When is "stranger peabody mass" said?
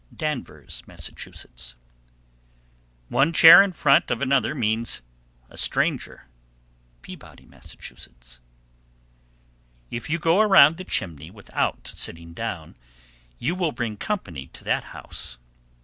5.59-7.73